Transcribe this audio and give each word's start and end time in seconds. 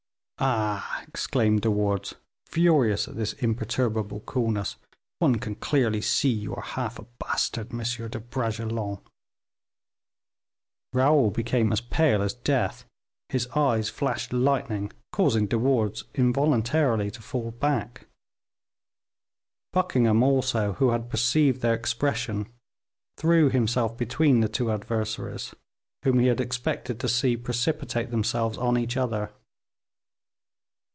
"Ah!" 0.43 1.03
exclaimed 1.07 1.61
De 1.61 1.69
Wardes, 1.69 2.15
furious 2.47 3.07
at 3.07 3.15
this 3.15 3.33
imperturbable 3.33 4.21
coolness, 4.21 4.75
"one 5.19 5.35
can 5.35 5.53
clearly 5.53 6.01
see 6.01 6.31
you 6.31 6.55
are 6.55 6.63
half 6.63 6.97
a 6.97 7.05
bastard, 7.19 7.71
M. 7.71 7.83
de 8.09 8.19
Bragelonne." 8.19 8.99
Raoul 10.93 11.29
became 11.29 11.71
as 11.71 11.79
pale 11.79 12.23
as 12.23 12.33
death; 12.33 12.85
his 13.29 13.45
eyes 13.49 13.89
flashed 13.91 14.33
lightning, 14.33 14.91
causing 15.11 15.45
De 15.45 15.59
Wardes 15.59 16.05
involuntarily 16.15 17.11
to 17.11 17.21
fall 17.21 17.51
back. 17.51 18.07
Buckingham, 19.73 20.23
also, 20.23 20.73
who 20.73 20.89
had 20.89 21.11
perceived 21.11 21.61
their 21.61 21.75
expression, 21.75 22.51
threw 23.15 23.51
himself 23.51 23.95
between 23.95 24.39
the 24.39 24.49
two 24.49 24.71
adversaries, 24.71 25.53
whom 26.01 26.17
he 26.17 26.25
had 26.25 26.41
expected 26.41 26.99
to 26.99 27.07
see 27.07 27.37
precipitate 27.37 28.09
themselves 28.09 28.57
on 28.57 28.75
each 28.75 28.97
other. 28.97 29.31